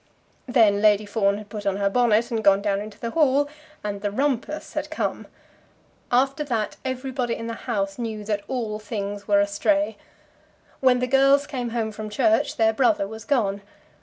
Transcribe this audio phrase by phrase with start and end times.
[0.47, 3.47] Then Lady Fawn had put on her bonnet and gone down into the hall,
[3.83, 5.27] and the "rumpus" had come.
[6.11, 9.97] After that, everybody in the house knew that all things were astray.
[10.79, 13.61] When the girls came home from church, their brother was gone.